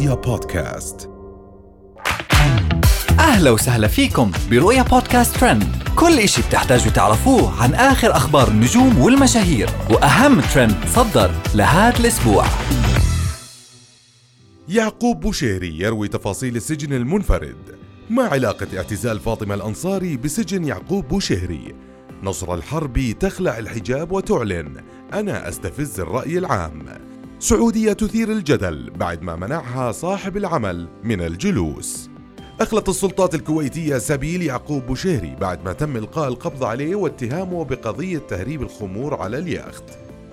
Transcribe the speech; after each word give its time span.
رؤيا 0.00 0.14
بودكاست. 0.14 1.10
أهلا 3.18 3.50
وسهلا 3.50 3.88
فيكم 3.88 4.30
برؤيا 4.50 4.82
بودكاست 4.82 5.36
ترند. 5.36 5.64
كل 5.96 6.18
إشي 6.18 6.42
بتحتاجوا 6.42 6.92
تعرفوه 6.92 7.62
عن 7.62 7.74
آخر 7.74 8.16
أخبار 8.16 8.48
النجوم 8.48 8.98
والمشاهير 8.98 9.70
وأهم 9.90 10.40
ترند 10.40 10.76
صدر 10.86 11.30
لهذا 11.54 12.00
الأسبوع. 12.00 12.44
يعقوب 14.68 15.20
بوشهري 15.20 15.78
يروي 15.78 16.08
تفاصيل 16.08 16.56
السجن 16.56 16.92
المنفرد 16.92 17.78
ما 18.10 18.22
علاقة 18.22 18.66
اعتزال 18.76 19.20
فاطمة 19.20 19.54
الأنصاري 19.54 20.16
بسجن 20.16 20.64
يعقوب 20.64 21.08
بوشهري. 21.08 21.74
نصرة 22.22 22.54
الحربي 22.54 23.12
تخلع 23.12 23.58
الحجاب 23.58 24.12
وتعلن 24.12 24.84
أنا 25.12 25.48
أستفز 25.48 26.00
الرأي 26.00 26.38
العام. 26.38 27.09
سعودية 27.42 27.92
تثير 27.92 28.32
الجدل 28.32 28.90
بعد 28.90 29.22
ما 29.22 29.36
منعها 29.36 29.92
صاحب 29.92 30.36
العمل 30.36 30.88
من 31.04 31.20
الجلوس. 31.20 32.10
أخلت 32.60 32.88
السلطات 32.88 33.34
الكويتية 33.34 33.98
سبيل 33.98 34.42
يعقوب 34.42 34.86
بوشهري 34.86 35.36
بعد 35.40 35.64
ما 35.64 35.72
تم 35.72 35.96
إلقاء 35.96 36.28
القبض 36.28 36.64
عليه 36.64 36.94
واتهامه 36.94 37.64
بقضية 37.64 38.18
تهريب 38.18 38.62
الخمور 38.62 39.14
على 39.14 39.38
اليخت. 39.38 39.84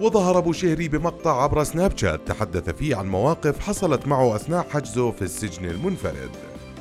وظهر 0.00 0.40
بوشهري 0.40 0.88
بمقطع 0.88 1.42
عبر 1.42 1.64
سناب 1.64 1.98
شات 1.98 2.28
تحدث 2.28 2.70
فيه 2.70 2.96
عن 2.96 3.08
مواقف 3.08 3.58
حصلت 3.58 4.06
معه 4.06 4.36
أثناء 4.36 4.66
حجزه 4.70 5.10
في 5.10 5.22
السجن 5.22 5.64
المنفرد. 5.64 6.30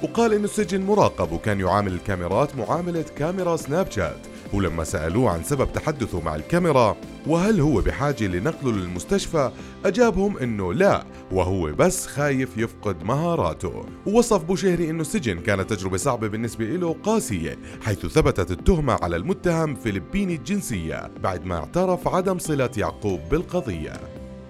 وقال 0.04 0.34
إن 0.34 0.44
السجن 0.44 0.82
مراقب 0.82 1.32
وكان 1.32 1.60
يعامل 1.60 1.94
الكاميرات 1.94 2.55
معاملة 2.55 3.05
كاميرا 3.18 3.55
سناب 3.55 3.91
شات 3.91 4.20
ولما 4.53 4.84
سألوه 4.84 5.30
عن 5.31 5.44
سبب 5.44 5.73
تحدثه 5.73 6.21
مع 6.21 6.35
الكاميرا 6.35 6.95
وهل 7.27 7.62
هو 7.62 7.81
بحاجة 7.81 8.27
لنقله 8.27 8.71
للمستشفى؟ 8.71 9.52
أجابهم 9.85 10.38
أنه 10.38 10.73
لا 10.73 11.03
وهو 11.31 11.71
بس 11.71 12.07
خايف 12.07 12.57
يفقد 12.57 13.04
مهاراته. 13.04 13.85
ووصف 14.05 14.43
بوشيري 14.43 14.90
أنه 14.90 15.01
السجن 15.01 15.40
كانت 15.40 15.74
تجربة 15.74 15.98
صعبة 15.98 16.27
بالنسبة 16.27 16.65
له 16.65 16.96
قاسية 17.04 17.57
حيث 17.82 18.05
ثبتت 18.05 18.51
التهمة 18.51 18.93
على 19.01 19.15
المتهم 19.15 19.76
فلبيني 19.76 20.35
الجنسية 20.35 21.12
بعد 21.24 21.46
ما 21.46 21.55
اعترف 21.55 22.07
عدم 22.07 22.40
صلة 22.40 22.70
يعقوب 22.77 23.20
بالقضية. 23.31 23.93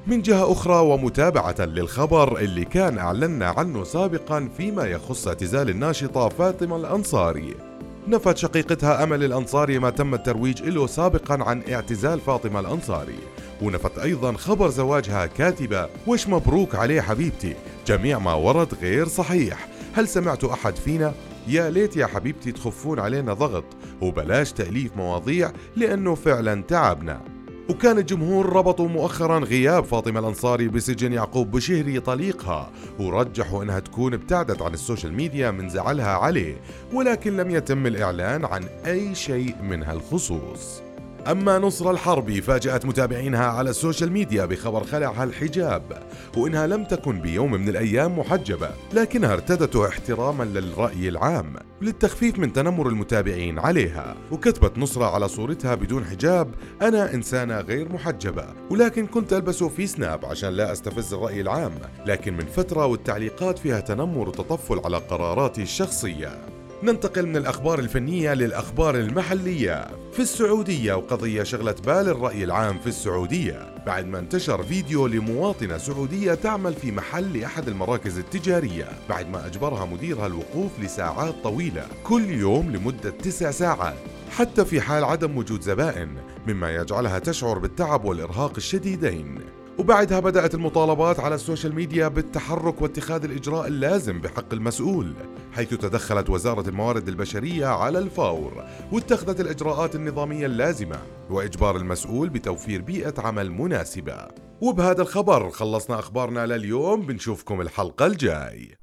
من 0.07 0.21
جهة 0.21 0.51
أخرى 0.51 0.75
ومتابعة 0.75 1.55
للخبر 1.59 2.39
اللي 2.39 2.65
كان 2.65 2.97
أعلنا 2.97 3.47
عنه 3.47 3.83
سابقا 3.83 4.49
فيما 4.57 4.85
يخص 4.85 5.27
اعتزال 5.27 5.69
الناشطة 5.69 6.29
فاطمة 6.29 6.75
الأنصاري. 6.75 7.68
نفت 8.09 8.37
شقيقتها 8.37 9.03
أمل 9.03 9.23
الأنصاري 9.23 9.79
ما 9.79 9.89
تم 9.89 10.13
الترويج 10.13 10.63
له 10.63 10.87
سابقا 10.87 11.43
عن 11.43 11.63
اعتزال 11.69 12.19
فاطمة 12.19 12.59
الأنصاري. 12.59 13.19
ونفت 13.61 13.99
أيضا 13.99 14.33
خبر 14.33 14.69
زواجها 14.69 15.25
كاتبة 15.25 15.89
وش 16.07 16.27
مبروك 16.27 16.75
عليه 16.75 17.01
حبيبتي؟ 17.01 17.55
جميع 17.87 18.19
ما 18.19 18.33
ورد 18.33 18.73
غير 18.81 19.07
صحيح. 19.07 19.67
هل 19.95 20.07
سمعت 20.07 20.43
أحد 20.43 20.75
فينا؟ 20.75 21.13
يا 21.47 21.69
ليت 21.69 21.97
يا 21.97 22.05
حبيبتي 22.05 22.51
تخفون 22.51 22.99
علينا 22.99 23.33
ضغط. 23.33 23.65
وبلاش 24.01 24.51
تأليف 24.51 24.97
مواضيع 24.97 25.51
لأنه 25.75 26.15
فعلا 26.15 26.63
تعبنا. 26.63 27.21
وكان 27.69 27.97
الجمهور 27.97 28.53
ربطوا 28.53 28.87
مؤخرا 28.87 29.39
غياب 29.39 29.83
فاطمة 29.83 30.19
الأنصاري 30.19 30.67
بسجن 30.67 31.13
يعقوب 31.13 31.51
بوشهري 31.51 31.99
طليقها. 31.99 32.71
ورجحوا 32.99 33.63
أنها 33.63 33.79
تكون 33.79 34.13
ابتعدت 34.13 34.61
عن 34.61 34.73
ال 34.73 34.79
social 34.79 35.13
media 35.13 35.51
من 35.51 35.69
زعلها 35.69 36.17
عليه 36.17 36.55
ولكن 36.93 37.37
لم 37.37 37.51
يتم 37.51 37.87
الإعلان 37.87 38.45
عن 38.45 38.63
أي 38.85 39.15
شيء 39.15 39.55
من 39.61 39.83
هالخصوص 39.83 40.81
أما 41.29 41.59
نصرة 41.59 41.91
الحربي 41.91 42.41
فاجأت 42.41 42.85
متابعينها 42.85 43.45
على 43.45 43.69
ال 43.69 43.75
social 43.75 44.11
media 44.11 44.45
بخبر 44.45 44.83
خلعها 44.83 45.23
الحجاب 45.23 46.03
وإنها 46.37 46.67
لم 46.67 46.83
تكن 46.83 47.21
بيوم 47.21 47.51
من 47.51 47.69
الأيام 47.69 48.19
محجبة 48.19 48.71
لكنها 48.93 49.33
ارتدته 49.33 49.87
احتراما 49.87 50.43
للرأي 50.43 51.09
العام 51.09 51.55
للتخفيف 51.81 52.39
من 52.39 52.53
تنمر 52.53 52.87
المتابعين 52.87 53.59
عليها 53.59 54.15
وكتبت 54.31 54.77
نصرة 54.77 55.05
على 55.05 55.27
صورتها 55.27 55.75
بدون 55.75 56.05
حجاب 56.05 56.55
أنا 56.81 57.13
إنسانة 57.13 57.59
غير 57.59 57.93
محجبة 57.93 58.45
ولكن 58.69 59.07
كنت 59.07 59.33
ألبسه 59.33 59.69
في 59.69 59.87
سناب 59.87 60.25
عشان 60.25 60.49
لا 60.49 60.71
أستفز 60.71 61.13
الرأي 61.13 61.41
العام 61.41 61.73
لكن 62.05 62.33
من 62.33 62.45
فترة 62.45 62.85
والتعليقات 62.85 63.59
فيها 63.59 63.79
تنمر 63.79 64.29
وتطفل 64.29 64.79
على 64.85 64.97
قراراتي 64.97 65.61
الشخصية. 65.61 66.58
ننتقل 66.83 67.27
من 67.27 67.37
الأخبار 67.37 67.79
الفنية 67.79 68.33
للأخبار 68.33 68.95
المحلية. 68.95 69.87
في 70.13 70.19
السعودية 70.19 70.93
وقضية 70.93 71.43
شغلت 71.43 71.85
بال 71.85 72.09
الرأي 72.09 72.43
العام 72.43 72.79
في 72.79 72.87
السعودية. 72.87 73.75
بعد 73.85 74.07
ما 74.07 74.19
انتشر 74.19 74.63
فيديو 74.63 75.07
لمواطنة 75.07 75.77
سعودية 75.77 76.33
تعمل 76.33 76.73
في 76.73 76.91
محل 76.91 77.39
لأحد 77.39 77.67
المراكز 77.67 78.17
التجارية. 78.17 78.87
بعد 79.09 79.29
ما 79.29 79.45
أجبرها 79.45 79.85
مديرها 79.85 80.27
الوقوف 80.27 80.79
لساعات 80.79 81.35
طويلة. 81.43 81.87
كل 82.03 82.29
يوم 82.29 82.71
لمدة 82.71 83.09
تسع 83.09 83.51
ساعات. 83.51 83.99
حتى 84.31 84.65
في 84.65 84.81
حال 84.81 85.03
عدم 85.03 85.37
وجود 85.37 85.61
زبائن 85.61 86.09
مما 86.47 86.75
يجعلها 86.75 87.19
تشعر 87.19 87.59
بالتعب 87.59 88.05
والإرهاق 88.05 88.53
الشديدين. 88.57 89.39
وبعدها 89.79 90.19
بدأت 90.19 90.53
المطالبات 90.53 91.19
على 91.19 91.35
ال 91.35 91.41
social 91.41 91.75
media 91.75 92.07
بالتحرك 92.07 92.81
واتخاذ 92.81 93.23
الإجراء 93.23 93.67
اللازم 93.67 94.21
بحق 94.21 94.53
المسؤول 94.53 95.13
حيث 95.53 95.69
تدخلت 95.69 96.29
وزارة 96.29 96.69
الموارد 96.69 97.07
البشرية 97.07 97.65
على 97.65 97.99
الفور 97.99 98.63
واتخذت 98.91 99.39
الإجراءات 99.39 99.95
النظامية 99.95 100.45
اللازمة 100.45 100.99
وإجبار 101.29 101.77
المسؤول 101.77 102.29
بتوفير 102.29 102.81
بيئة 102.81 103.13
عمل 103.17 103.51
مناسبة. 103.51 104.27
وبهذا 104.61 105.01
الخبر 105.01 105.49
خلصنا 105.49 105.99
أخبارنا 105.99 106.45
لليوم 106.45 107.01
بنشوفكم 107.01 107.61
الحلقة 107.61 108.05
الجاي. 108.05 108.77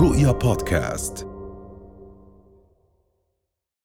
رؤيا 0.00 0.32
بودكاست. 0.32 1.29